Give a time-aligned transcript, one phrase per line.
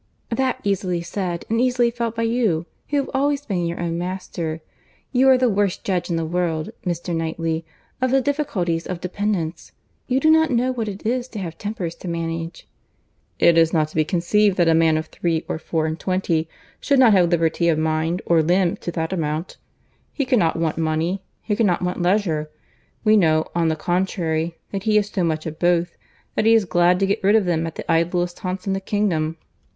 [0.31, 4.59] "That's easily said, and easily felt by you, who have always been your own master.
[5.11, 7.15] You are the worst judge in the world, Mr.
[7.15, 7.65] Knightley,
[8.01, 9.73] of the difficulties of dependence.
[10.07, 12.67] You do not know what it is to have tempers to manage."
[13.37, 16.49] "It is not to be conceived that a man of three or four and twenty
[16.79, 19.57] should not have liberty of mind or limb to that amount.
[20.13, 22.49] He cannot want money—he cannot want leisure.
[23.03, 25.95] We know, on the contrary, that he has so much of both,
[26.33, 28.81] that he is glad to get rid of them at the idlest haunts in the
[28.81, 29.37] kingdom.